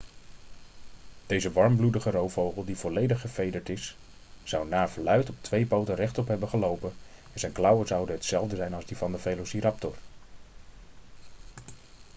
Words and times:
deze 1.27 1.51
warmbloedige 1.51 2.11
roofvogel 2.11 2.65
die 2.65 2.77
volledig 2.77 3.21
gevederd 3.21 3.69
is 3.69 3.95
zou 4.43 4.67
naar 4.67 4.89
verluid 4.89 5.29
op 5.29 5.35
twee 5.41 5.65
poten 5.65 5.95
rechtop 5.95 6.27
hebben 6.27 6.49
gelopen 6.49 6.93
en 7.33 7.39
zijn 7.39 7.51
klauwen 7.51 7.87
zouden 7.87 8.15
hetzelfde 8.15 8.55
zijn 8.55 8.73
als 8.73 8.85
die 8.85 8.97
van 8.97 9.11
de 9.11 9.17
velociraptor 9.17 9.95